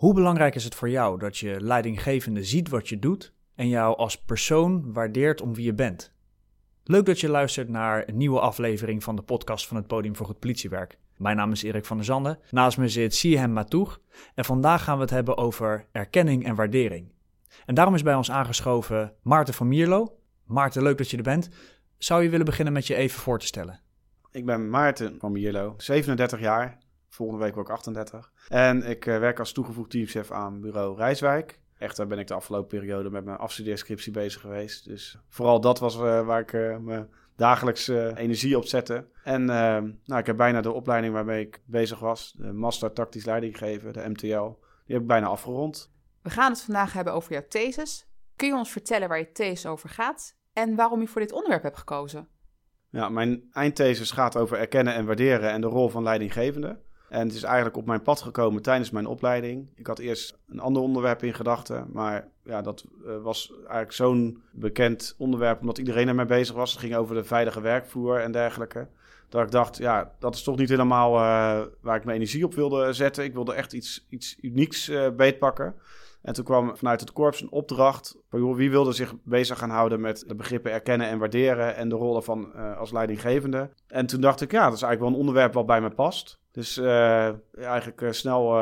[0.00, 3.96] Hoe belangrijk is het voor jou dat je leidinggevende ziet wat je doet en jou
[3.96, 6.12] als persoon waardeert om wie je bent?
[6.84, 10.26] Leuk dat je luistert naar een nieuwe aflevering van de podcast van het Podium voor
[10.26, 10.98] Goed Politiewerk.
[11.16, 12.38] Mijn naam is Erik van der Zanden.
[12.50, 14.00] Naast me zit Sihem Matoeg.
[14.34, 17.12] En vandaag gaan we het hebben over erkenning en waardering.
[17.66, 20.18] En daarom is bij ons aangeschoven Maarten van Mierlo.
[20.44, 21.48] Maarten, leuk dat je er bent.
[21.98, 23.80] Zou je willen beginnen met je even voor te stellen?
[24.30, 26.78] Ik ben Maarten van Mierlo, 37 jaar.
[27.10, 28.32] Volgende week word ik 38.
[28.48, 31.60] En ik uh, werk als toegevoegd teamchef aan bureau Rijswijk.
[31.78, 34.84] Echter ben ik de afgelopen periode met mijn afstudeerscriptie bezig geweest.
[34.84, 39.08] Dus vooral dat was uh, waar ik uh, mijn dagelijks energie op zette.
[39.24, 43.92] En nou, ik heb bijna de opleiding waarmee ik bezig was, de Master Tactisch Leidinggeven,
[43.92, 45.92] de MTL, die heb ik bijna afgerond.
[46.22, 48.08] We gaan het vandaag hebben over jouw thesis.
[48.36, 51.62] Kun je ons vertellen waar je thesis over gaat en waarom je voor dit onderwerp
[51.62, 52.28] hebt gekozen?
[52.90, 56.80] Ja, mijn eindthesis gaat over erkennen en waarderen en de rol van leidinggevende.
[57.10, 59.68] En het is eigenlijk op mijn pad gekomen tijdens mijn opleiding.
[59.74, 64.42] Ik had eerst een ander onderwerp in gedachten, maar ja, dat uh, was eigenlijk zo'n
[64.52, 66.70] bekend onderwerp omdat iedereen ermee bezig was.
[66.70, 68.88] Het ging over de veilige werkvloer en dergelijke.
[69.28, 71.20] Dat ik dacht, ja, dat is toch niet helemaal uh,
[71.80, 73.24] waar ik mijn energie op wilde zetten.
[73.24, 75.74] Ik wilde echt iets, iets unieks uh, beetpakken.
[76.22, 78.16] En toen kwam vanuit het korps een opdracht.
[78.28, 82.22] Wie wilde zich bezig gaan houden met de begrippen erkennen en waarderen en de rollen
[82.22, 83.70] van als leidinggevende.
[83.86, 86.39] En toen dacht ik, ja, dat is eigenlijk wel een onderwerp wat bij me past.
[86.52, 88.56] Dus uh, eigenlijk uh, snel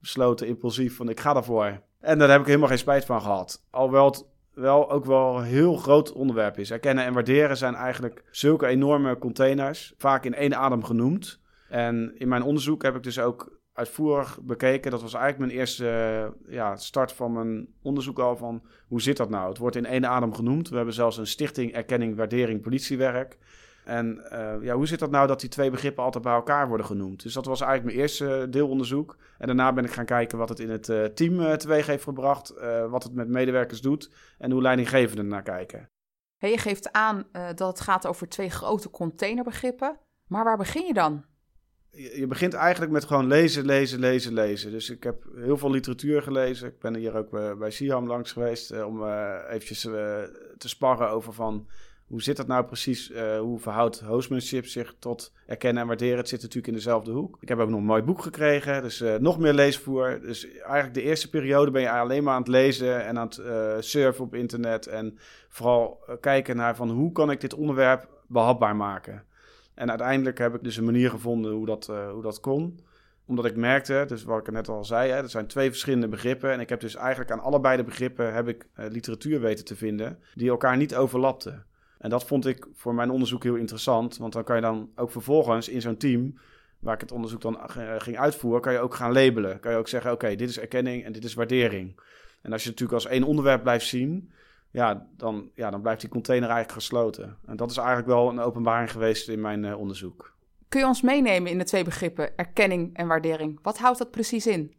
[0.00, 1.80] besloten, impulsief, van ik ga daarvoor.
[2.00, 3.64] En daar heb ik helemaal geen spijt van gehad.
[3.70, 6.70] Alhoewel het wel ook wel een heel groot onderwerp is.
[6.70, 11.40] Erkennen en waarderen zijn eigenlijk zulke enorme containers, vaak in één adem genoemd.
[11.68, 14.90] En in mijn onderzoek heb ik dus ook uitvoerig bekeken.
[14.90, 19.30] Dat was eigenlijk mijn eerste ja, start van mijn onderzoek al van hoe zit dat
[19.30, 19.48] nou?
[19.48, 20.68] Het wordt in één adem genoemd.
[20.68, 23.38] We hebben zelfs een stichting erkenning, waardering, politiewerk.
[23.84, 26.86] En uh, ja, hoe zit dat nou dat die twee begrippen altijd bij elkaar worden
[26.86, 27.22] genoemd?
[27.22, 29.16] Dus dat was eigenlijk mijn eerste deelonderzoek.
[29.38, 32.04] En daarna ben ik gaan kijken wat het in het uh, team uh, teweeg heeft
[32.04, 32.54] gebracht,
[32.90, 35.90] wat het met medewerkers doet en hoe leidinggevenden naar kijken.
[36.36, 39.98] Hey, je geeft aan dat het gaat over twee grote containerbegrippen.
[40.26, 41.24] Maar waar begin je dan?
[41.90, 44.70] Je, je begint eigenlijk met gewoon lezen, lezen, lezen, lezen.
[44.70, 46.68] Dus ik heb heel veel literatuur gelezen.
[46.68, 49.06] Ik ben hier ook bij, bij Siam langs geweest om
[49.48, 49.80] eventjes
[50.58, 51.68] te sparren over van
[52.12, 53.10] hoe zit dat nou precies?
[53.10, 56.16] Uh, hoe verhoudt hostmanship zich tot erkennen en waarderen?
[56.16, 57.36] Het zit natuurlijk in dezelfde hoek.
[57.40, 60.20] Ik heb ook nog een mooi boek gekregen, dus uh, nog meer leesvoer.
[60.20, 63.38] Dus eigenlijk de eerste periode ben je alleen maar aan het lezen en aan het
[63.38, 64.86] uh, surfen op internet.
[64.86, 65.18] En
[65.48, 69.24] vooral kijken naar van hoe kan ik dit onderwerp behapbaar maken?
[69.74, 72.80] En uiteindelijk heb ik dus een manier gevonden hoe dat, hoe dat kon
[73.26, 76.52] omdat ik merkte, dus wat ik net al zei, hè, er zijn twee verschillende begrippen.
[76.52, 80.18] En ik heb dus eigenlijk aan allebei de begrippen heb ik, literatuur weten te vinden
[80.34, 81.66] die elkaar niet overlapten.
[82.02, 84.16] En dat vond ik voor mijn onderzoek heel interessant.
[84.16, 86.38] Want dan kan je dan ook vervolgens in zo'n team,
[86.78, 87.58] waar ik het onderzoek dan
[87.98, 89.60] ging uitvoeren, kan je ook gaan labelen.
[89.60, 92.00] Kan je ook zeggen, oké, dit is erkenning en dit is waardering.
[92.40, 94.32] En als je natuurlijk als één onderwerp blijft zien,
[94.70, 97.36] ja dan, ja, dan blijft die container eigenlijk gesloten.
[97.46, 100.34] En dat is eigenlijk wel een openbaring geweest in mijn uh, onderzoek.
[100.68, 103.58] Kun je ons meenemen in de twee begrippen erkenning en waardering?
[103.62, 104.74] Wat houdt dat precies in?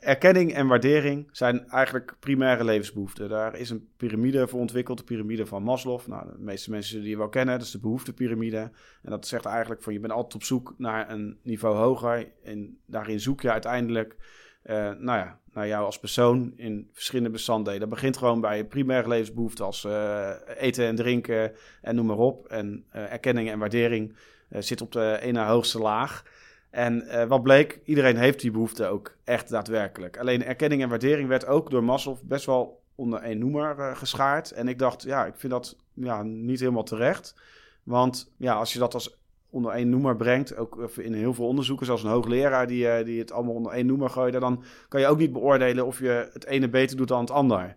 [0.00, 3.28] Erkenning en waardering zijn eigenlijk primaire levensbehoeften.
[3.28, 6.00] Daar is een piramide voor ontwikkeld, de piramide van Maslow.
[6.06, 8.70] Nou, de meeste mensen zullen die wel kennen, dat is de behoeftepiramide.
[9.02, 12.28] En dat zegt eigenlijk van je bent altijd op zoek naar een niveau hoger.
[12.42, 14.16] En daarin zoek je uiteindelijk
[14.64, 17.80] uh, nou ja, naar jou als persoon in verschillende bestanddelen.
[17.80, 22.46] Dat begint gewoon bij primaire levensbehoeften als uh, eten en drinken en noem maar op.
[22.46, 24.14] En uh, erkenning en waardering
[24.50, 26.24] zit op de ene hoogste laag.
[26.70, 30.18] En uh, wat bleek, iedereen heeft die behoefte ook echt daadwerkelijk.
[30.18, 34.50] Alleen erkenning en waardering werd ook door Maslow best wel onder één noemer uh, geschaard.
[34.50, 37.34] En ik dacht, ja, ik vind dat ja, niet helemaal terecht.
[37.82, 39.18] Want ja, als je dat als
[39.50, 43.18] onder één noemer brengt, ook in heel veel onderzoeken, zoals een hoogleraar die, uh, die
[43.18, 46.44] het allemaal onder één noemer gooide, dan kan je ook niet beoordelen of je het
[46.44, 47.76] ene beter doet dan het ander.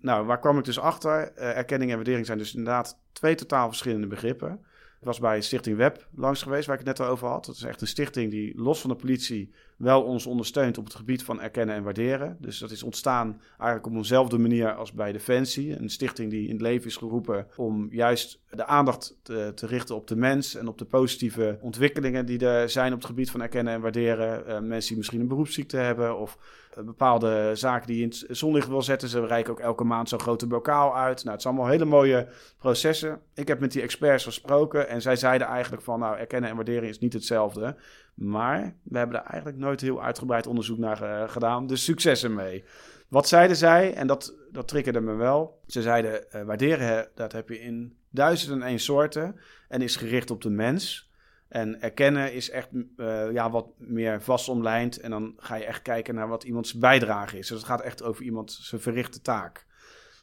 [0.00, 1.32] Nou, waar kwam ik dus achter?
[1.34, 4.64] erkenning en waardering zijn dus inderdaad twee totaal verschillende begrippen.
[5.00, 7.44] Ik was bij Stichting Web langs geweest, waar ik het net al over had.
[7.44, 10.94] Dat is echt een stichting die los van de politie wel ons ondersteunt op het
[10.94, 12.36] gebied van erkennen en waarderen.
[12.40, 15.78] Dus dat is ontstaan eigenlijk op eenzelfde manier als bij Defensie.
[15.78, 19.94] Een stichting die in het leven is geroepen om juist de aandacht te, te richten
[19.94, 23.42] op de mens en op de positieve ontwikkelingen die er zijn op het gebied van
[23.42, 24.42] erkennen en waarderen.
[24.48, 26.38] Uh, mensen die misschien een beroepsziekte hebben of
[26.78, 29.08] uh, bepaalde zaken die in het zonlicht wil zetten.
[29.08, 31.18] Ze reiken ook elke maand zo'n grote bokaal uit.
[31.18, 32.28] Nou, het zijn allemaal hele mooie
[32.58, 33.20] processen.
[33.34, 36.88] Ik heb met die experts gesproken en zij zeiden eigenlijk van nou, erkennen en waarderen
[36.88, 37.76] is niet hetzelfde.
[38.14, 41.66] Maar we hebben er eigenlijk nooit heel uitgebreid onderzoek naar uh, gedaan.
[41.66, 42.64] Dus succes ermee.
[43.08, 43.94] Wat zeiden zij?
[43.94, 45.60] En dat, dat triggerde me wel.
[45.66, 49.40] Ze zeiden, uh, waarderen, dat heb je in duizenden en één soorten.
[49.68, 51.10] En is gericht op de mens.
[51.48, 55.00] En erkennen is echt uh, ja, wat meer vast omlijnd.
[55.00, 57.48] En dan ga je echt kijken naar wat iemands bijdrage is.
[57.48, 59.66] Dus het gaat echt over iemand zijn verrichte taak.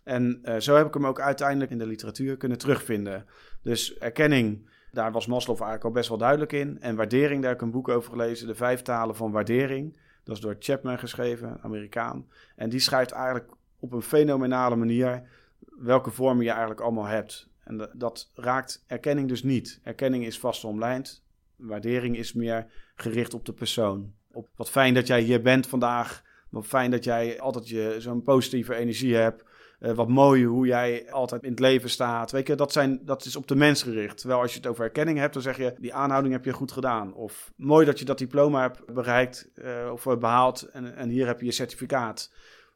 [0.04, 3.26] En zo heb ik hem ook uiteindelijk in de literatuur kunnen terugvinden.
[3.62, 6.82] Dus erkenning, daar was Maslow eigenlijk al best wel duidelijk in.
[6.82, 9.98] En waardering, daar heb ik een boek over gelezen, De Vijf Talen van Waardering.
[10.24, 12.28] Dat is door Chapman geschreven, Amerikaan.
[12.56, 15.24] En die schrijft eigenlijk op een fenomenale manier
[15.60, 17.50] welke vormen je eigenlijk allemaal hebt.
[17.64, 19.80] En dat raakt erkenning dus niet.
[19.84, 21.24] Erkenning is vast omlijnd.
[21.56, 24.14] Waardering is meer gericht op de persoon.
[24.32, 26.24] Op wat fijn dat jij hier bent vandaag.
[26.50, 29.44] Wat fijn dat jij altijd je, zo'n positieve energie hebt.
[29.80, 32.32] Uh, wat mooi hoe jij altijd in het leven staat.
[32.32, 34.18] Weet je, dat, zijn, dat is op de mens gericht.
[34.18, 36.72] Terwijl als je het over erkenning hebt, dan zeg je: die aanhouding heb je goed
[36.72, 37.14] gedaan.
[37.14, 40.62] Of mooi dat je dat diploma hebt bereikt uh, of behaald.
[40.62, 42.32] En, en hier heb je je certificaat.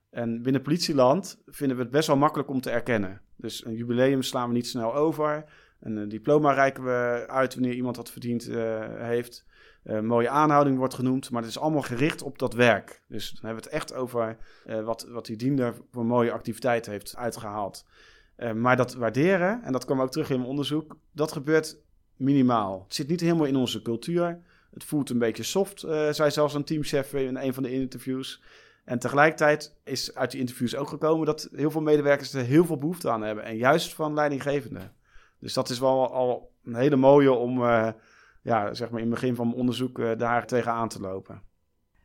[0.10, 3.22] En binnen politieland vinden we het best wel makkelijk om te erkennen.
[3.36, 5.46] Dus een jubileum slaan we niet snel over.
[5.82, 9.46] Een, eh, diploma reiken we uit wanneer iemand dat verdiend uh, heeft.
[9.84, 13.02] Uh, mooie aanhouding wordt genoemd, maar het is allemaal gericht op dat werk.
[13.08, 16.86] Dus dan hebben we het echt over uh, wat, wat die diender voor mooie activiteit
[16.86, 17.86] heeft uitgehaald.
[18.56, 21.78] maar dat waarderen, en dat kwam ook terug in mijn onderzoek, dat gebeurt
[22.16, 22.84] minimaal.
[22.84, 24.40] Het zit niet helemaal in onze cultuur.
[24.74, 25.80] Het voelt een beetje soft,
[26.12, 28.44] zei zelfs een teamchef in een van de interviews.
[28.86, 32.78] En tegelijkertijd is uit die interviews ook gekomen dat heel veel medewerkers er heel veel
[32.78, 33.44] behoefte aan hebben.
[33.44, 34.96] En juist van leidinggevenden.
[35.42, 37.90] Dus dat is wel al een hele mooie om uh,
[38.42, 41.42] ja, zeg maar in het begin van mijn onderzoek uh, daar tegenaan te lopen.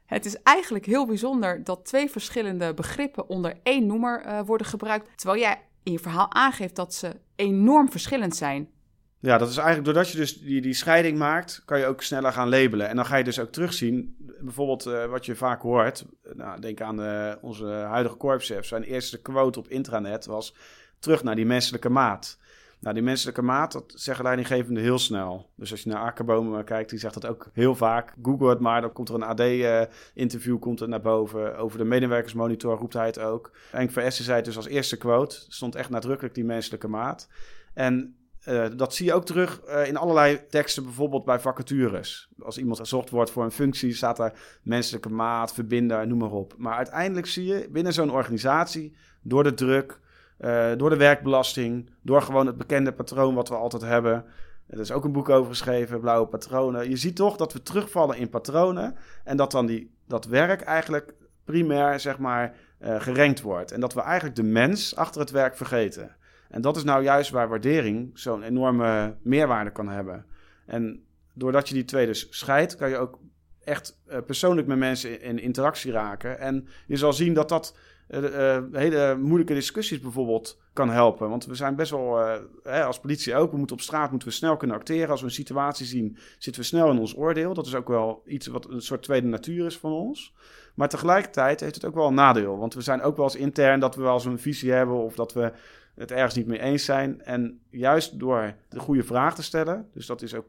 [0.04, 5.18] Het is eigenlijk heel bijzonder dat twee verschillende begrippen onder één noemer uh, worden gebruikt.
[5.18, 8.70] Terwijl jij in je verhaal aangeeft dat ze enorm verschillend zijn.
[9.18, 12.32] Ja, dat is eigenlijk doordat je dus die, die scheiding maakt, kan je ook sneller
[12.32, 12.88] gaan labelen.
[12.88, 16.04] En dan ga je dus ook terugzien, bijvoorbeeld uh, wat je vaak hoort.
[16.34, 18.64] Nou, denk aan de, onze huidige korpschef.
[18.64, 20.54] Zijn eerste quote op intranet was
[20.98, 22.38] terug naar die menselijke maat.
[22.81, 25.50] Nou, die menselijke maat, dat zeggen leidinggevenden heel snel.
[25.56, 28.14] Dus als je naar Akkerboom kijkt, die zegt dat ook heel vaak.
[28.23, 31.56] Google het maar, dan komt er een AD-interview uh, komt er naar boven.
[31.56, 33.50] Over de medewerkersmonitor roept hij het ook.
[33.70, 35.44] Van Essen zei dus als eerste quote.
[35.49, 37.28] stond echt nadrukkelijk die menselijke maat.
[37.75, 38.17] En
[38.49, 42.28] uh, dat zie je ook terug uh, in allerlei teksten, bijvoorbeeld bij vacatures.
[42.38, 46.55] Als iemand gezocht wordt voor een functie, staat daar menselijke maat, verbinder, noem maar op.
[46.56, 50.00] Maar uiteindelijk zie je binnen zo'n organisatie, door de druk,
[50.40, 54.24] uh, door de werkbelasting, door gewoon het bekende patroon wat we altijd hebben.
[54.66, 56.90] Er is ook een boek over geschreven, Blauwe Patronen.
[56.90, 61.14] Je ziet toch dat we terugvallen in patronen en dat dan die, dat werk eigenlijk
[61.44, 63.72] primair, zeg maar, gerenkt wordt.
[63.72, 66.16] En dat we eigenlijk de mens achter het werk vergeten.
[66.48, 70.26] En dat is nou juist waar waardering zo'n enorme meerwaarde kan hebben.
[70.66, 73.18] En doordat je die twee dus scheidt, kan je ook
[73.64, 76.38] echt uh, persoonlijk met mensen in, interactie raken.
[76.38, 77.76] En je zal zien dat dat
[78.08, 81.28] uh, hele moeilijke discussies bijvoorbeeld kan helpen.
[81.28, 84.34] Want we zijn best wel, hè, als politie ook, we moeten op straat moeten we
[84.34, 85.10] snel kunnen acteren.
[85.10, 87.54] Als we een situatie zien, zitten we snel in ons oordeel.
[87.54, 90.34] Dat is ook wel iets wat een soort tweede natuur is van ons.
[90.74, 92.58] Maar tegelijkertijd heeft het ook wel een nadeel.
[92.58, 95.14] Want we zijn ook wel eens intern dat we wel eens een visie hebben of
[95.14, 95.52] dat we
[95.94, 97.22] het ergens niet mee eens zijn.
[97.22, 100.46] En juist door de goede vraag te stellen, dus dat is ook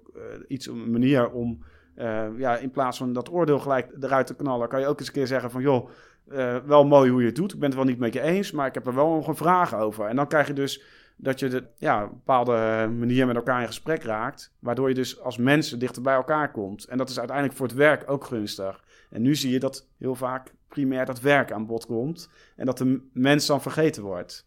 [0.48, 1.64] iets, een manier om
[2.38, 5.14] ja, in plaats van dat oordeel gelijk eruit te knallen, kan je ook eens een
[5.14, 5.90] keer zeggen van joh,
[6.32, 7.54] uh, wel mooi hoe je het doet.
[7.54, 9.36] Ik ben het wel niet met je eens, maar ik heb er wel nog een
[9.36, 10.06] vraag over.
[10.06, 10.84] En dan krijg je dus
[11.18, 15.22] dat je de, ja, een bepaalde manier met elkaar in gesprek raakt, waardoor je dus
[15.22, 16.86] als mensen dichter bij elkaar komt.
[16.86, 18.84] En dat is uiteindelijk voor het werk ook gunstig.
[19.10, 22.78] En nu zie je dat heel vaak primair dat werk aan bod komt en dat
[22.78, 24.46] de mens dan vergeten wordt.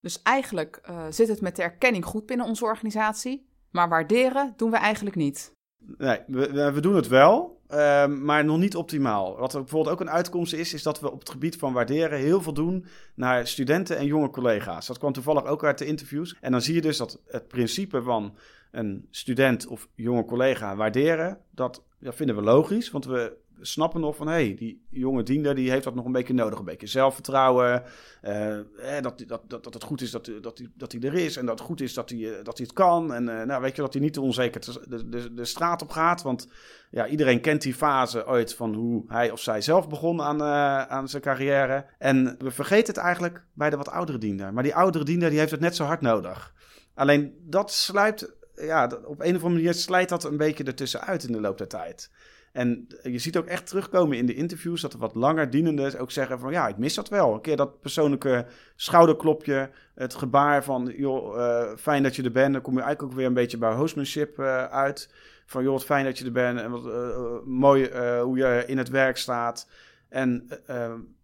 [0.00, 4.70] Dus eigenlijk uh, zit het met de erkenning goed binnen onze organisatie, maar waarderen doen
[4.70, 5.52] we eigenlijk niet.
[5.96, 9.36] Nee, we, doen het wel, uh, maar nog niet optimaal.
[9.36, 12.18] Wat er bijvoorbeeld ook een uitkomst is, is dat we op het gebied van waarderen
[12.18, 14.86] heel veel doen naar studenten en jonge collega's.
[14.86, 16.36] Dat kwam toevallig ook uit de interviews.
[16.40, 18.36] En dan zie je dus dat het principe van
[18.70, 24.16] een student of jonge collega waarderen, dat, dat vinden we logisch, want we snappen nog
[24.16, 26.58] van hé, hey, die jonge diender die heeft dat nog een beetje nodig.
[26.58, 27.82] Een beetje zelfvertrouwen.
[28.22, 28.58] Uh,
[29.00, 31.36] dat, dat, dat, dat het goed is dat, dat, hij, dat hij er is.
[31.36, 33.14] En dat het goed is dat hij, eh, dat hij het kan.
[33.14, 36.22] En nou, weet je dat hij niet te onzeker de, de, de straat op gaat.
[36.22, 36.48] Want
[36.90, 40.42] ja, iedereen kent die fase ooit van hoe hij of zij zelf begon aan,
[40.90, 41.86] aan zijn carrière.
[41.98, 44.52] En we vergeten het eigenlijk bij de wat oudere diender.
[44.52, 46.54] Maar die oudere diender die heeft het net zo hard nodig.
[46.94, 51.24] Alleen dat sluipt, ja, op een of andere manier slijt dat een beetje ertussen uit
[51.24, 52.10] in de loop der tijd.
[52.52, 56.10] En je ziet ook echt terugkomen in de interviews dat er wat langer dienenden ook
[56.10, 57.34] zeggen van ja, ik mis dat wel.
[57.34, 62.52] Een keer dat persoonlijke schouderklopje, het gebaar van joh, uh, fijn dat je er bent.
[62.52, 65.14] Dan kom je eigenlijk ook weer een beetje bij hostmanship uh, uit.
[65.46, 67.90] Van joh, wat fijn dat je er bent en wat uh, mooi
[68.20, 69.68] hoe je in het werk staat.
[70.08, 70.48] En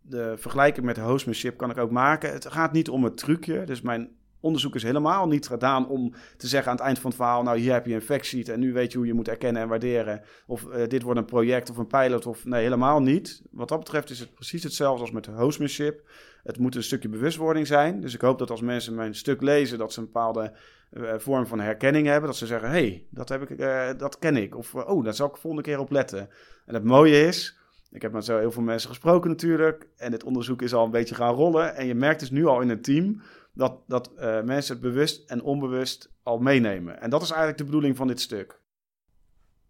[0.00, 2.33] de vergelijking met hostmanship kan ik ook maken.
[2.33, 3.64] Het gaat niet om het trucje.
[3.64, 7.19] Dus mijn onderzoek is helemaal niet gedaan om te zeggen aan het eind van het
[7.19, 9.69] verhaal: Nou, hier heb je een en nu weet je hoe je moet erkennen en
[9.69, 10.23] waarderen.
[10.47, 12.26] Of eh, dit wordt een project of een pilot.
[12.26, 13.43] Of nee, helemaal niet.
[13.50, 16.09] Wat dat betreft is het precies hetzelfde als met hostmanship.
[16.43, 18.00] Het moet een stukje bewustwording zijn.
[18.00, 20.52] Dus ik hoop dat als mensen mijn stuk lezen, dat ze een bepaalde
[20.93, 22.28] uh, vorm van herkenning hebben.
[22.28, 24.57] Dat ze zeggen: hey, dat, heb ik, uh, dat ken ik.
[24.57, 26.28] Of oh, daar zal ik de volgende keer op letten.
[26.66, 27.59] En het mooie is.
[27.90, 29.88] Ik heb met zo heel veel mensen gesproken natuurlijk.
[29.97, 31.75] En dit onderzoek is al een beetje gaan rollen.
[31.75, 33.21] En je merkt dus nu al in het team
[33.57, 37.01] dat, dat uh, mensen het bewust en onbewust al meenemen.
[37.01, 38.61] En dat is eigenlijk de bedoeling van dit stuk.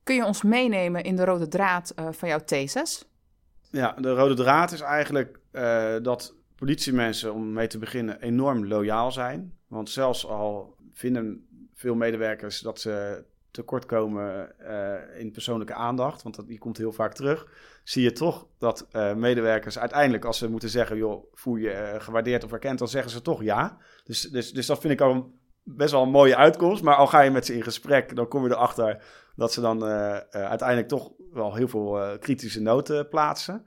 [0.02, 3.04] Kun je ons meenemen in de rode draad uh, van jouw thesis?
[3.70, 9.12] Ja, de rode draad is eigenlijk uh, dat politiemensen, om mee te beginnen, enorm loyaal
[9.12, 9.58] zijn.
[9.68, 13.24] Want zelfs al vinden veel medewerkers dat ze
[13.56, 17.46] tekortkomen uh, in persoonlijke aandacht, want dat, die komt heel vaak terug,
[17.84, 22.00] zie je toch dat uh, medewerkers uiteindelijk, als ze moeten zeggen, joh, voel je uh,
[22.00, 23.78] gewaardeerd of erkend, dan zeggen ze toch ja.
[24.04, 25.32] Dus, dus, dus dat vind ik al
[25.62, 26.82] best wel een mooie uitkomst.
[26.82, 29.02] Maar al ga je met ze in gesprek, dan kom je erachter
[29.36, 29.84] dat ze dan
[30.30, 33.66] uiteindelijk toch wel heel veel kritische noten plaatsen.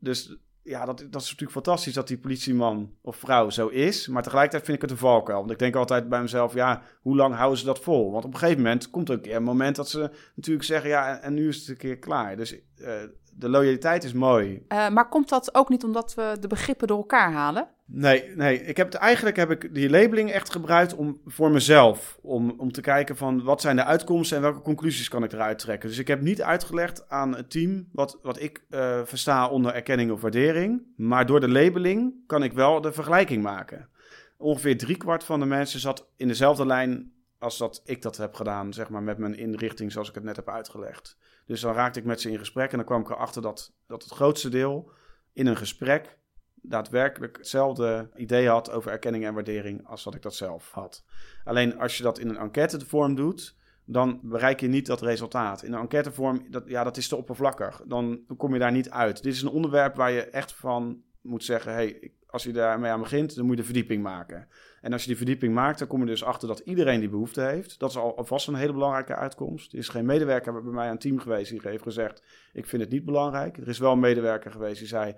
[0.00, 0.36] Dus
[0.68, 4.08] ja, dat, dat is natuurlijk fantastisch dat die politieman of vrouw zo is.
[4.08, 5.38] Maar tegelijkertijd vind ik het een valkuil.
[5.38, 8.12] Want ik denk altijd bij mezelf, ja, hoe lang houden ze dat vol?
[8.12, 10.90] Want op een gegeven moment komt er een keer een moment dat ze natuurlijk zeggen,
[10.90, 12.36] ja, en nu is het een keer klaar.
[12.36, 12.88] Dus uh,
[13.32, 14.64] de loyaliteit is mooi.
[14.68, 17.68] Uh, maar komt dat ook niet omdat we de begrippen door elkaar halen?
[17.90, 18.62] Nee, nee.
[18.62, 22.18] Ik heb het, eigenlijk heb ik die labeling echt gebruikt om, voor mezelf.
[22.22, 25.58] Om, om te kijken van wat zijn de uitkomsten en welke conclusies kan ik eruit
[25.58, 25.88] trekken.
[25.88, 30.10] Dus ik heb niet uitgelegd aan het team wat, wat ik uh, versta onder erkenning
[30.10, 30.82] of waardering.
[30.96, 33.88] Maar door de labeling kan ik wel de vergelijking maken.
[34.36, 38.72] Ongeveer driekwart van de mensen zat in dezelfde lijn als dat ik dat heb gedaan,
[38.72, 41.16] zeg maar, met mijn inrichting zoals ik het net heb uitgelegd.
[41.46, 44.02] Dus dan raakte ik met ze in gesprek en dan kwam ik erachter dat, dat
[44.02, 44.90] het grootste deel
[45.32, 46.17] in een gesprek
[46.62, 51.04] daadwerkelijk hetzelfde idee had over erkenning en waardering als dat ik dat zelf had.
[51.44, 55.62] Alleen als je dat in een enquêtevorm doet, dan bereik je niet dat resultaat.
[55.62, 57.82] In een enquêtevorm, dat, ja, dat is te oppervlakkig.
[57.86, 59.22] Dan, kom je daar niet uit.
[59.22, 63.00] Dit is een onderwerp waar je echt van moet zeggen: hey, als je daarmee aan
[63.00, 64.48] begint, dan moet je de verdieping maken.
[64.80, 67.40] En als je die verdieping maakt, dan kom je dus achter dat iedereen die behoefte
[67.40, 67.78] heeft.
[67.78, 69.72] Dat is al alvast een hele belangrijke uitkomst.
[69.72, 72.22] Er is geen medewerker bij mij aan het team geweest die heeft gezegd:
[72.52, 73.56] Ik vind het niet belangrijk.
[73.56, 75.14] Er is wel een medewerker geweest die zei: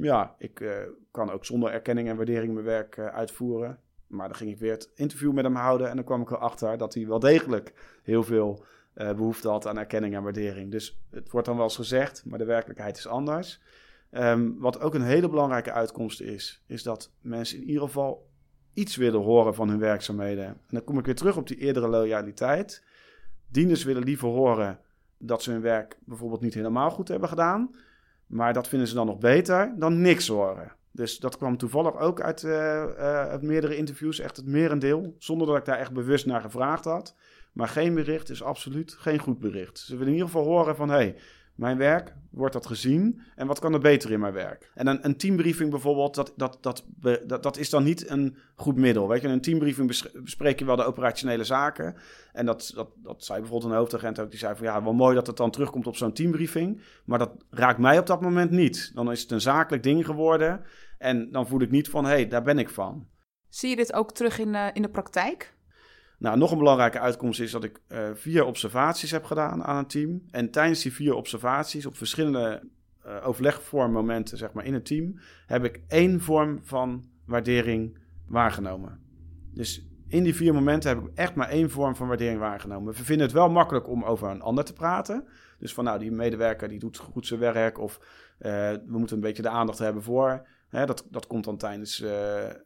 [0.00, 0.72] Ja, ik uh,
[1.10, 3.78] kan ook zonder erkenning en waardering mijn werk uh, uitvoeren.
[4.06, 5.88] Maar dan ging ik weer het interview met hem houden.
[5.88, 9.78] En dan kwam ik erachter dat hij wel degelijk heel veel uh, behoefte had aan
[9.78, 10.70] erkenning en waardering.
[10.70, 13.60] Dus het wordt dan wel eens gezegd, maar de werkelijkheid is anders.
[14.10, 18.28] Um, wat ook een hele belangrijke uitkomst is, is dat mensen in ieder geval
[18.74, 20.44] iets willen horen van hun werkzaamheden.
[20.44, 22.84] En dan kom ik weer terug op die eerdere loyaliteit.
[23.48, 24.78] Dieners willen liever horen
[25.18, 27.70] dat ze hun werk bijvoorbeeld niet helemaal goed hebben gedaan.
[28.26, 30.72] Maar dat vinden ze dan nog beter dan niks horen.
[30.92, 35.14] Dus dat kwam toevallig ook uit, uh, uh, uit meerdere interviews, echt het merendeel.
[35.18, 37.16] Zonder dat ik daar echt bewust naar gevraagd had.
[37.52, 39.78] Maar geen bericht is absoluut geen goed bericht.
[39.78, 40.88] Ze willen in ieder geval horen van...
[40.88, 41.16] hey,
[41.56, 44.70] mijn werk, wordt dat gezien en wat kan er beter in mijn werk?
[44.74, 46.84] En een, een teambriefing bijvoorbeeld, dat, dat, dat,
[47.26, 49.08] dat, dat is dan niet een goed middel.
[49.08, 51.96] Weet je, in een teambriefing bespreek je wel de operationele zaken.
[52.32, 55.14] En dat, dat, dat zei bijvoorbeeld een hoofdagent ook, die zei van ja, wel mooi
[55.14, 56.82] dat het dan terugkomt op zo'n teambriefing.
[57.04, 58.90] Maar dat raakt mij op dat moment niet.
[58.94, 60.64] Dan is het een zakelijk ding geworden
[60.98, 63.08] en dan voel ik niet van hé, hey, daar ben ik van.
[63.48, 65.55] Zie je dit ook terug in, uh, in de praktijk?
[66.18, 69.86] Nou, nog een belangrijke uitkomst is dat ik uh, vier observaties heb gedaan aan een
[69.86, 70.22] team.
[70.30, 72.62] En tijdens die vier observaties, op verschillende
[73.06, 79.00] uh, overlegvormmomenten zeg maar, in het team, heb ik één vorm van waardering waargenomen.
[79.52, 82.92] Dus in die vier momenten heb ik echt maar één vorm van waardering waargenomen.
[82.92, 85.24] We vinden het wel makkelijk om over een ander te praten.
[85.58, 89.22] Dus van nou, die medewerker die doet goed zijn werk of uh, we moeten een
[89.22, 90.46] beetje de aandacht hebben voor.
[90.68, 92.10] Hè, dat, dat komt dan tijdens uh,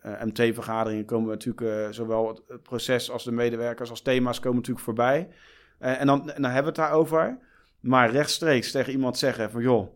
[0.03, 4.85] MT-vergaderingen komen we natuurlijk uh, zowel het proces als de medewerkers als thema's komen natuurlijk
[4.85, 5.29] voorbij.
[5.79, 7.39] en, dan, dan hebben we het daarover.
[7.81, 9.89] Maar rechtstreeks tegen iemand zeggen van joh,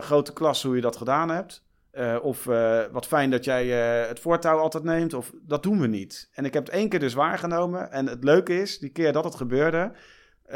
[0.00, 1.64] grote klas hoe je dat gedaan hebt.
[2.22, 2.44] of
[2.92, 3.66] wat fijn dat jij
[4.06, 5.14] het voortouw altijd neemt.
[5.14, 6.30] Of dat doen we niet.
[6.32, 7.90] En ik heb het één keer dus waargenomen.
[7.90, 9.92] En het leuke is, die keer dat het gebeurde,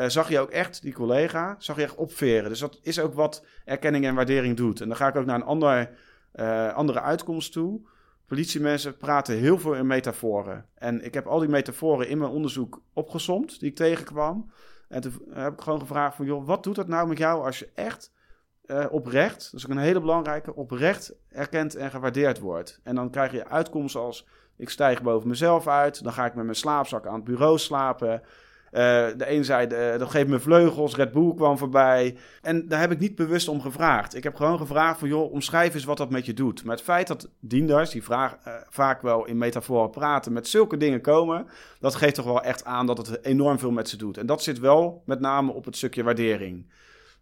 [0.06, 2.48] zag je ook echt die collega, zag je echt opveren.
[2.48, 4.80] Dus dat is ook wat erkenning en waardering doet.
[4.80, 5.90] En dan ga ik ook naar een ander
[6.37, 7.81] uh, andere uitkomst toe.
[8.26, 10.66] Politiemensen praten heel veel in metaforen.
[10.75, 14.50] En ik heb al die metaforen in mijn onderzoek opgesomd, die ik tegenkwam.
[14.88, 17.59] En toen heb ik gewoon gevraagd van, joh, wat doet dat nou met jou als
[17.59, 18.12] je echt
[18.66, 22.81] uh, oprecht, dat is ook een hele belangrijke, oprecht erkend en gewaardeerd wordt.
[22.83, 24.26] En dan krijg je uitkomsten als,
[24.57, 28.23] ik stijg boven mezelf uit, dan ga ik met mijn slaapzak aan het bureau slapen.
[29.16, 29.66] De een zei,
[29.99, 30.97] dat geeft me vleugels.
[30.97, 32.16] Red Bull kwam voorbij.
[32.42, 34.14] En daar heb ik niet bewust om gevraagd.
[34.14, 36.64] Ik heb gewoon gevraagd van, joh, omschrijf eens wat dat met je doet.
[36.64, 38.37] Maar het feit dat dienders, die vraag,
[38.68, 41.47] vaak wel in metaforen praten, met zulke dingen komen,
[41.80, 44.18] dat geeft toch wel echt aan dat het enorm veel met ze doet.
[44.18, 46.66] En dat zit wel met name op het stukje waardering.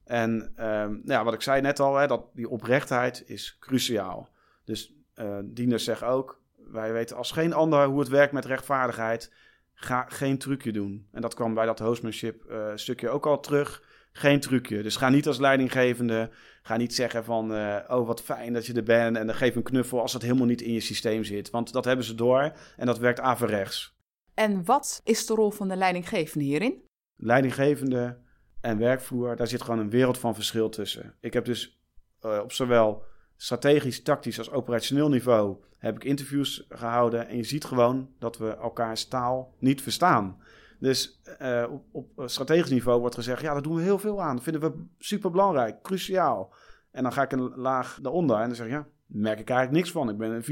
[0.05, 4.29] En ehm, nou ja, wat ik zei net al, hè, dat die oprechtheid is cruciaal.
[4.65, 9.33] Dus uh, dieners zeggen ook, wij weten als geen ander hoe het werkt met rechtvaardigheid.
[9.75, 11.09] Ga geen trucje doen.
[11.13, 13.83] En dat kwam bij dat hostmanship uh, stukje ook al terug.
[14.13, 14.83] Geen trucje.
[14.83, 16.31] Dus ga niet als leidinggevende.
[16.63, 19.17] Ga niet zeggen van, uh, oh wat fijn dat je er bent.
[19.17, 21.51] En dan geef een knuffel als dat helemaal niet in je systeem zit.
[21.51, 23.97] Want dat hebben ze door en dat werkt averechts.
[24.35, 26.83] En wat is de rol van de leidinggevende hierin?
[27.17, 28.19] Leidinggevende
[28.61, 31.15] en werkvloer, daar zit gewoon een wereld van verschil tussen.
[31.21, 31.83] Ik heb dus
[32.27, 33.05] uh, op zowel
[33.37, 37.29] strategisch, tactisch als operationeel niveau heb ik interviews gehouden.
[37.29, 40.37] En je ziet gewoon dat we elkaars taal niet verstaan.
[40.79, 44.35] Dus uh, op, op, strategisch niveau wordt gezegd, ja, daar doen we heel veel aan.
[44.35, 46.55] Dat vinden we super belangrijk, cruciaal.
[46.91, 49.79] En dan ga ik een laag daaronder en dan zeg ik, ja, merk ik eigenlijk
[49.79, 50.09] niks van.
[50.09, 50.43] Ik ben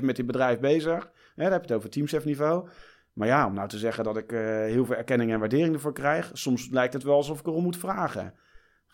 [0.00, 1.10] 24-7 met dit bedrijf bezig.
[1.34, 2.68] Ja, daar heb je het over teamchef niveau.
[3.12, 5.92] Maar ja, om nou te zeggen dat ik uh, heel veel erkenning en waardering ervoor
[5.92, 8.34] krijg, soms lijkt het wel alsof ik erom moet vragen.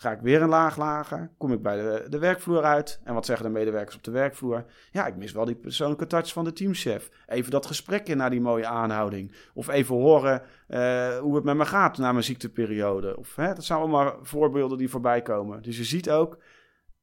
[0.01, 3.01] Ga ik weer een laag lager, kom ik bij de, de werkvloer uit.
[3.05, 4.65] En wat zeggen de medewerkers op de werkvloer?
[4.91, 7.11] Ja, ik mis wel die persoonlijke touch van de teamchef.
[7.27, 9.35] Even dat gesprekje na die mooie aanhouding.
[9.55, 13.17] Of even horen uh, hoe het met me gaat na mijn ziekteperiode.
[13.17, 15.63] Of, hè, dat zijn allemaal voorbeelden die voorbij komen.
[15.63, 16.39] Dus je ziet ook,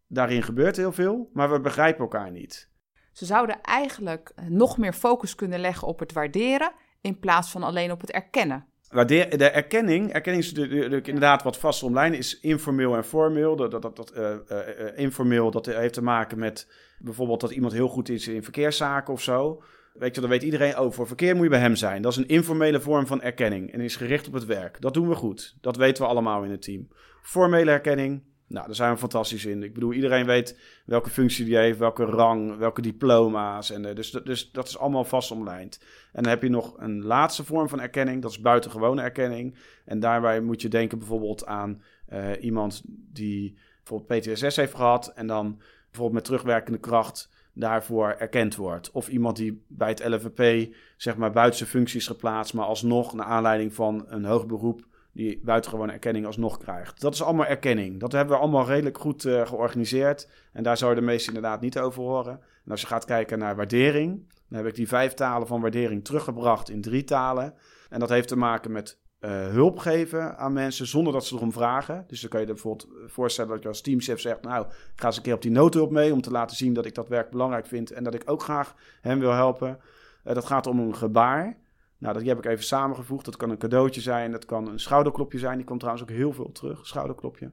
[0.08, 2.70] daarin gebeurt heel veel, maar we begrijpen elkaar niet.
[3.12, 7.92] Ze zouden eigenlijk nog meer focus kunnen leggen op het waarderen in plaats van alleen
[7.92, 8.66] op het erkennen.
[8.90, 9.06] De,
[9.38, 13.56] de erkenning, erkenning is inderdaad wat vast online is informeel en formeel.
[13.56, 14.58] Dat, dat, dat, uh, uh,
[14.96, 16.68] informeel dat heeft te maken met
[17.00, 19.64] bijvoorbeeld dat iemand heel goed is in verkeerszaken of zo.
[19.94, 22.02] Weet je, dan weet iedereen, oh, voor verkeer moet je bij hem zijn.
[22.02, 24.82] Dat is een informele vorm van erkenning en is gericht op het werk.
[24.82, 25.56] Dat doen we goed.
[25.62, 26.88] Dat weten we allemaal in het team.
[27.22, 29.64] Formele erkenning, nou, daar zijn we fantastisch in.
[29.64, 33.72] Ik bedoel, iedereen weet welke functie die heeft, welke rang, welke diploma's.
[33.72, 35.80] En, uh, dus, dus dat is allemaal vast omlijnd.
[36.14, 39.56] En dan heb je nog een laatste vorm van erkenning, dat is buitengewone erkenning.
[39.86, 41.82] En daarbij moet je denken bijvoorbeeld aan
[42.14, 42.82] uh, iemand
[43.14, 48.92] die bijvoorbeeld PTSS heeft gehad en dan bijvoorbeeld met terugwerkende kracht daarvoor erkend wordt.
[48.92, 53.26] Of iemand die bij het LVP zeg maar buiten zijn functies geplaatst, maar alsnog naar
[53.26, 54.86] aanleiding van een hoog beroep
[55.18, 57.02] die buitengewone erkenning alsnog krijgt.
[57.02, 58.00] Dat is allemaal erkenning.
[58.00, 60.30] Dat hebben we allemaal redelijk goed uh, georganiseerd.
[60.54, 62.40] En daar zou de meeste inderdaad niet over horen.
[62.66, 66.06] En als je gaat kijken naar waardering, dan heb ik die vijf talen van waardering
[66.06, 67.54] teruggebracht in drie talen.
[67.90, 71.52] En dat heeft te maken met uh, hulp geven aan mensen zonder dat ze erom
[71.52, 72.04] vragen.
[72.08, 74.42] Dus dan kan je je bijvoorbeeld voorstellen dat je als teamchef zegt...
[74.42, 76.14] nou, ik ga eens een keer op die noodhulp mee...
[76.14, 77.92] om te laten zien dat ik dat werk belangrijk vind...
[77.92, 79.80] en dat ik ook graag hem wil helpen.
[80.24, 81.58] Dat gaat om een gebaar.
[81.98, 83.26] Nou, dat heb ik even samengevoegd.
[83.26, 85.58] Dat kan een cadeautje zijn, dat kan een schouderklopje zijn.
[85.58, 87.52] Die komt trouwens ook heel veel terug, schouderklopje.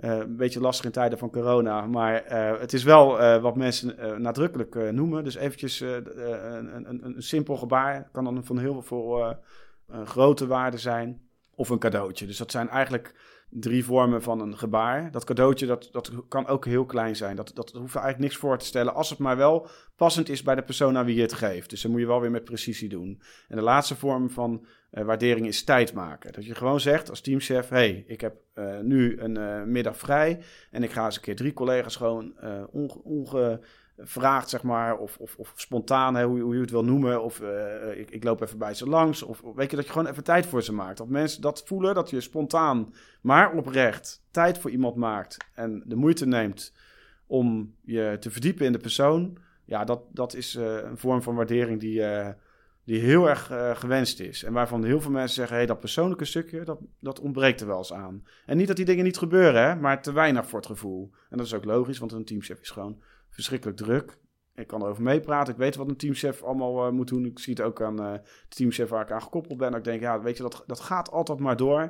[0.00, 3.56] Uh, een beetje lastig in tijden van corona, maar uh, het is wel uh, wat
[3.56, 5.24] mensen nadrukkelijk noemen.
[5.24, 9.36] Dus eventjes een, een, een, simpel gebaar kan dan van heel veel
[10.04, 11.27] grote waarde zijn.
[11.58, 12.26] Of een cadeautje.
[12.26, 13.14] Dus dat zijn eigenlijk
[13.50, 15.10] drie vormen van een gebaar.
[15.10, 17.36] Dat cadeautje dat, dat kan ook heel klein zijn.
[17.36, 18.94] Dat, dat hoeft eigenlijk niks voor te stellen.
[18.94, 21.70] Als het maar wel passend is bij de persoon aan wie je het geeft.
[21.70, 23.22] Dus dan moet je wel weer met precisie doen.
[23.48, 26.32] En de laatste vorm van uh, waardering is tijd maken.
[26.32, 30.40] Dat je gewoon zegt als teamchef: hey, ik heb uh, nu een uh, middag vrij.
[30.70, 32.34] En ik ga eens een keer drie collega's gewoon
[32.70, 33.60] onge, onge
[34.00, 37.40] vraagt, zeg maar, of, of, of spontaan, hè, hoe, hoe je het wil noemen, of
[37.40, 40.24] uh, ik, ik, loop even bij ze langs, of weet je, dat je gewoon even
[40.24, 40.98] tijd voor ze maakt.
[40.98, 45.96] Dat mensen dat voelen, dat je spontaan, maar oprecht tijd voor iemand maakt en de
[45.96, 46.74] moeite neemt
[47.26, 51.34] om je te verdiepen in de persoon, ja, dat, dat is uh, een vorm van
[51.34, 52.02] waardering die,
[52.84, 54.42] die heel erg gewenst is.
[54.42, 57.66] En waarvan heel veel mensen zeggen, hé, hey, dat persoonlijke stukje, dat, dat ontbreekt er
[57.66, 58.24] wel eens aan.
[58.46, 61.10] En niet dat die dingen niet gebeuren, hè, maar te weinig voor het gevoel.
[61.30, 64.18] En dat is ook logisch, want een teamchef is gewoon verschrikkelijk druk.
[64.54, 65.52] Ik kan erover meepraten.
[65.52, 67.24] Ik weet wat een teamchef allemaal uh, moet doen.
[67.24, 69.74] Ik zie het ook aan uh, de teamchef waar ik aan gekoppeld ben.
[69.74, 71.80] ik denk, ja, weet je, dat, dat gaat altijd maar door.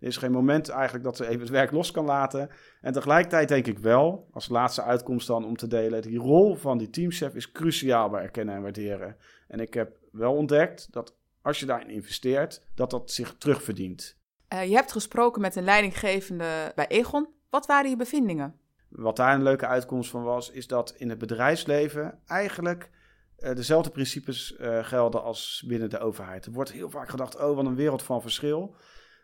[0.00, 2.50] Er is geen moment eigenlijk dat ze even het werk los kan laten.
[2.80, 6.78] En tegelijkertijd denk ik wel, als laatste uitkomst dan om te delen, die rol van
[6.78, 9.16] die teamchef is cruciaal bij erkennen en waarderen.
[9.48, 14.16] En ik heb wel ontdekt dat als je daarin investeert, dat dat zich terugverdient.
[14.52, 17.28] Uh, je hebt gesproken met een leidinggevende bij Egon.
[17.50, 18.54] Wat waren je bevindingen?
[18.88, 22.90] Wat daar een leuke uitkomst van was, is dat in het bedrijfsleven eigenlijk
[23.38, 26.46] uh, dezelfde principes uh, gelden als binnen de overheid.
[26.46, 28.76] Er wordt heel vaak gedacht, oh wat een wereld van verschil.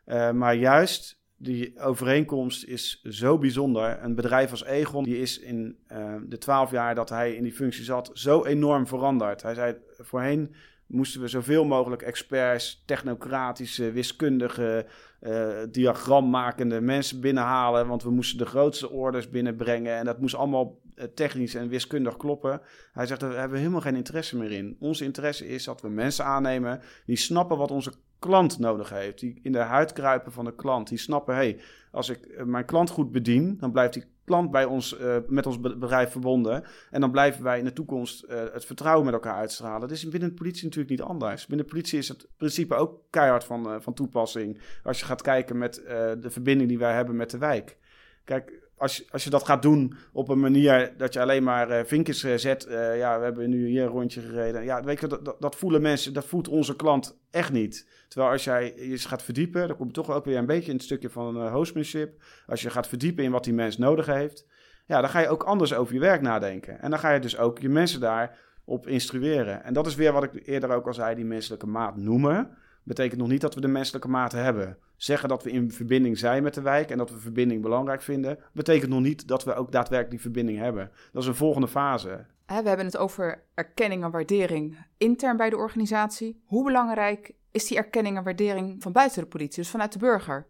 [0.07, 4.03] Uh, maar juist die overeenkomst is zo bijzonder.
[4.03, 5.79] Een bedrijf als Egon, die is in
[6.27, 9.43] de twaalf jaar dat hij in die functie zat, zo enorm veranderd.
[9.43, 10.55] Hij zei voorheen
[10.93, 14.87] moesten we zoveel mogelijk experts, technocratische, wiskundige,
[15.21, 17.87] uh, diagrammakende mensen binnenhalen.
[17.87, 19.97] Want we moesten de grootste orders binnenbrengen.
[19.97, 22.61] En dat moest allemaal eh, technisch en wiskundig kloppen.
[22.93, 24.77] Hij zegt, daar hebben we helemaal geen interesse meer in.
[24.81, 29.19] Onze interesse is dat we mensen aannemen die snappen wat onze klant nodig heeft.
[29.19, 30.89] Die in de huid kruipen van de klant.
[30.89, 34.65] Die snappen, hey, als ik eh, mijn klant goed bedien, dan blijft die klant bij
[34.65, 36.65] ons, uh, met ons bedrijf verbonden.
[36.91, 39.81] En dan blijven wij in de toekomst uh, het vertrouwen met elkaar uitstralen.
[39.81, 41.47] Dat is binnen de politie natuurlijk niet anders.
[41.47, 44.61] Binnen de politie is het principe ook keihard van, uh, van toepassing.
[44.83, 45.75] Als je gaat kijken met
[46.21, 47.79] de verbinding die wij hebben met de wijk.
[48.25, 51.81] Kijk, als als je dat gaat doen op een manier dat je alleen maar uh,
[51.85, 52.67] vinkjes uh, zet.
[52.67, 54.65] Uh, ja, we hebben nu hier een rondje gereden.
[54.65, 57.89] Ja, weet je, dat, dat, voelen mensen, dat voelt onze klant echt niet.
[58.09, 60.77] Terwijl als jij je gaat verdiepen, dan kom je toch ook weer een beetje in
[60.77, 62.23] het stukje van hostmanship.
[62.47, 64.47] Als je gaat verdiepen in wat die mens nodig heeft,
[64.87, 66.81] ja, dan ga je ook anders over je werk nadenken.
[66.81, 69.65] En dan ga je dus ook je mensen daarop instrueren.
[69.65, 73.21] En dat is weer wat ik eerder ook al zei, die menselijke maat noemen betekent
[73.21, 74.79] nog niet dat we de menselijke maat hebben.
[74.97, 78.39] Zeggen dat we in verbinding zijn met de wijk en dat we verbinding belangrijk vinden,
[78.53, 80.91] betekent nog niet dat we ook daadwerkelijk die verbinding hebben.
[81.13, 82.27] Dat is een volgende fase.
[82.47, 86.43] We hebben het over erkenning en waardering intern bij de organisatie.
[86.45, 90.47] Hoe belangrijk is die erkenning en waardering van buiten de politie, dus vanuit de burger?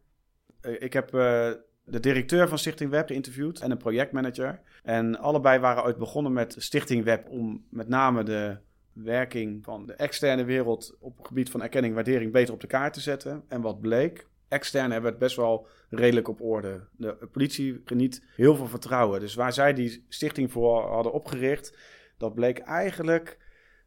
[0.60, 1.20] Eh, ik heb uh,
[1.84, 4.60] de directeur van Stichting Web geïnterviewd en een projectmanager.
[4.82, 8.58] En allebei waren ooit begonnen met Stichting Web om met name de
[8.92, 12.66] werking van de externe wereld op het gebied van erkenning en waardering beter op de
[12.66, 13.44] kaart te zetten.
[13.48, 14.26] En wat bleek?
[14.48, 16.86] Extern hebben we het best wel redelijk op orde.
[16.96, 19.20] De politie geniet heel veel vertrouwen.
[19.20, 21.76] Dus waar zij die stichting voor hadden opgericht,
[22.18, 23.38] dat bleek eigenlijk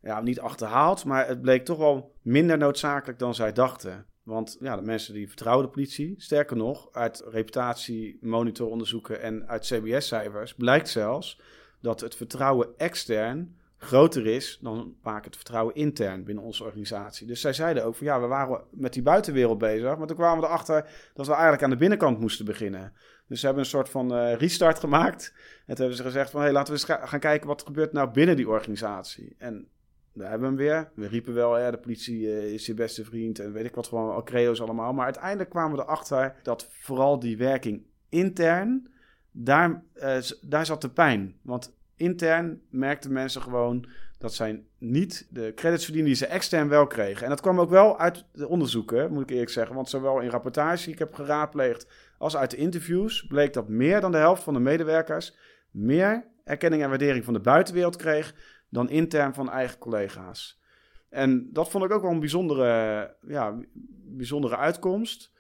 [0.02, 4.06] ja, niet achterhaald, maar het bleek toch wel minder noodzakelijk dan zij dachten.
[4.24, 10.54] Want ja, de mensen die vertrouwen de politie, sterker nog, uit reputatie-monitoronderzoeken en uit CBS-cijfers
[10.54, 11.42] blijkt zelfs
[11.82, 17.28] dat het vertrouwen extern groter is dan vaak het vertrouwen intern binnen onze organisatie.
[17.28, 20.40] Dus zij zeiden ook van ja, we waren met die buitenwereld bezig, maar toen kwamen
[20.40, 22.94] we erachter dat we eigenlijk aan de binnenkant moesten beginnen.
[23.28, 25.34] Dus ze hebben een soort van uh, restart gemaakt.
[25.36, 27.68] En toen hebben ze gezegd van hé, hey, laten we eens gaan kijken wat er
[27.68, 29.36] gebeurt nou binnen die organisatie.
[29.38, 29.68] En
[30.14, 30.92] daar hebben we hem weer.
[30.96, 34.24] We riepen wel, de politie uh, is je beste vriend en weet ik wat, gewoon
[34.24, 34.94] creo's allemaal.
[34.94, 38.88] Maar uiteindelijk kwamen we erachter dat vooral die werking intern,
[39.32, 41.36] daar, uh, daar zat de pijn.
[41.42, 46.88] Want intern merkten mensen gewoon dat zij niet de credits verdienen die ze extern wel
[46.88, 47.24] kregen.
[47.24, 49.76] En dat kwam ook wel uit de onderzoeken, moet ik eerlijk zeggen.
[49.76, 54.02] Want zowel in rapportage die ik heb geraadpleegd als uit de interviews bleek dat meer
[54.02, 55.36] dan de helft van de medewerkers
[55.72, 58.36] meer erkenning en waardering van de buitenwereld kreeg
[58.70, 60.62] dan intern van eigen collega's.
[61.10, 63.60] En dat vond ik ook wel een bijzondere, ja,
[64.04, 65.32] bijzondere uitkomst.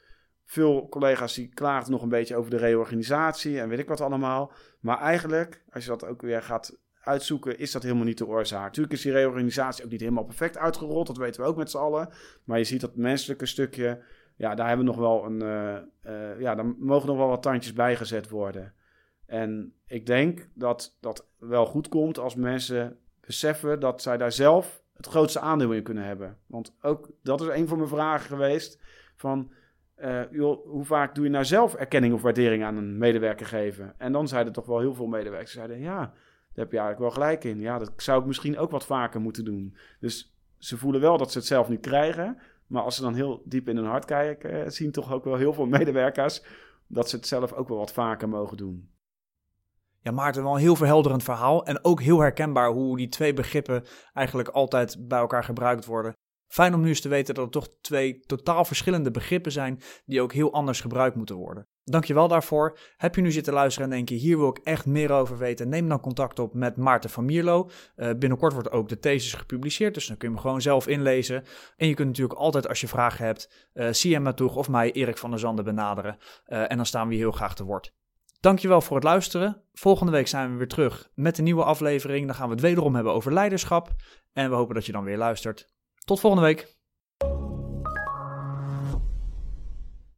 [0.45, 4.51] Veel collega's die klaagden nog een beetje over de reorganisatie en weet ik wat allemaal.
[4.79, 8.65] Maar eigenlijk, als je dat ook weer gaat uitzoeken, is dat helemaal niet de oorzaak.
[8.65, 11.77] Natuurlijk is die reorganisatie ook niet helemaal perfect uitgerold, dat weten we ook met z'n
[11.77, 12.09] allen.
[12.43, 14.03] Maar je ziet dat menselijke stukje,
[14.35, 17.41] ja, daar hebben we nog wel een, uh, uh, ja, daar mogen nog wel wat
[17.41, 18.73] tandjes bijgezet worden.
[19.25, 24.83] En ik denk dat dat wel goed komt als mensen beseffen dat zij daar zelf
[24.93, 26.37] het grootste aandeel in kunnen hebben.
[26.45, 28.79] Want ook dat is een van mijn vragen geweest.
[29.15, 29.51] Van
[30.31, 33.93] joh, hoe vaak doe je nou zelf erkenning of waardering aan een medewerker geven?
[33.97, 37.23] En dan zeiden toch wel heel veel medewerkers, zeiden ja, daar heb je eigenlijk wel
[37.23, 37.59] gelijk in.
[37.59, 39.75] Ja, dat zou ik misschien ook wat vaker moeten doen.
[39.99, 42.37] Dus ze voelen wel dat ze het zelf niet krijgen.
[42.67, 45.35] Maar als ze dan heel diep in hun hart kijken, uh, zien toch ook wel
[45.35, 46.43] heel veel medewerkers
[46.87, 48.89] dat ze het zelf ook wel wat vaker mogen doen.
[50.01, 51.65] Ja, Maarten, wel een heel verhelderend verhaal.
[51.65, 56.13] En ook heel herkenbaar hoe die twee begrippen eigenlijk altijd bij elkaar gebruikt worden.
[56.47, 60.21] Fijn om nu eens te weten dat er toch twee totaal verschillende begrippen zijn die
[60.21, 61.67] ook heel anders gebruikt moeten worden.
[61.83, 62.77] Dankjewel daarvoor.
[62.97, 65.69] Heb je nu zitten luisteren en denk je, hier wil ik echt meer over weten?
[65.69, 67.69] Neem dan contact op met Maarten van Mierlo.
[67.95, 71.43] Uh, binnenkort wordt ook de thesis gepubliceerd, dus dan kun je hem gewoon zelf inlezen.
[71.77, 75.17] En je kunt natuurlijk altijd als je vragen hebt, uh, hem toe of mij, Erik
[75.17, 76.17] van der Zanden, benaderen.
[76.47, 77.93] Uh, en dan staan we heel graag te woord.
[78.39, 79.61] Dankjewel voor het luisteren.
[79.73, 82.25] Volgende week zijn we weer terug met een nieuwe aflevering.
[82.25, 83.95] Dan gaan we het wederom hebben over leiderschap.
[84.33, 85.74] En we hopen dat je dan weer luistert.
[86.05, 86.75] Tot volgende week.